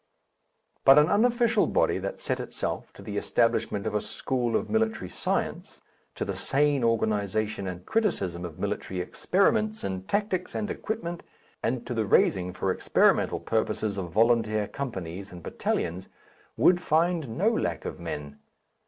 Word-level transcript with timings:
But 0.83 0.97
an 0.97 1.09
unofficial 1.09 1.67
body 1.67 1.99
that 1.99 2.19
set 2.19 2.39
itself 2.39 2.91
to 2.93 3.03
the 3.03 3.17
establishment 3.17 3.85
of 3.85 3.93
a 3.93 4.01
school 4.01 4.55
of 4.55 4.67
military 4.67 5.09
science, 5.09 5.79
to 6.15 6.25
the 6.25 6.35
sane 6.35 6.83
organization 6.83 7.67
and 7.67 7.85
criticism 7.85 8.43
of 8.43 8.57
military 8.57 8.99
experiments 8.99 9.83
in 9.83 10.01
tactics 10.05 10.55
and 10.55 10.71
equipment, 10.71 11.21
and 11.61 11.85
to 11.85 11.93
the 11.93 12.07
raising 12.07 12.51
for 12.51 12.71
experimental 12.71 13.39
purposes 13.39 13.95
of 13.95 14.09
volunteer 14.11 14.67
companies 14.67 15.31
and 15.31 15.43
battalions, 15.43 16.09
would 16.57 16.81
find 16.81 17.37
no 17.37 17.51
lack 17.51 17.85
of 17.85 17.99
men.... 17.99 18.39